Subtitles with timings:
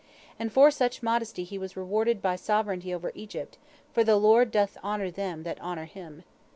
[0.39, 3.59] And for such modesty he was rewarded by sovereignty over Egypt,
[3.93, 6.23] for the Lord doth honor them that honor Him.